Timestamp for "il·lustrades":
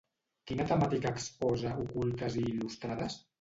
2.55-3.21